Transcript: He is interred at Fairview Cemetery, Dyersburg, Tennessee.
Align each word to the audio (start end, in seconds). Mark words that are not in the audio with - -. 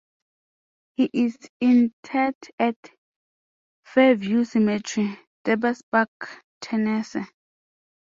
He 0.95 1.11
is 1.13 1.37
interred 1.59 2.33
at 2.57 2.75
Fairview 3.83 4.45
Cemetery, 4.45 5.19
Dyersburg, 5.45 6.07
Tennessee. 6.59 7.21